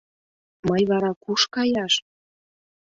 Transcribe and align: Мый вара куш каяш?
Мый 0.67 0.81
вара 0.89 1.11
куш 1.23 1.41
каяш? 1.55 1.93